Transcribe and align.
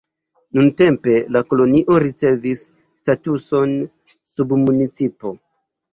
Nuntempe 0.59 1.17
la 1.35 1.43
kolonio 1.51 1.99
ricevis 2.05 2.63
statuson 3.03 3.77
submunicipo. 4.33 5.37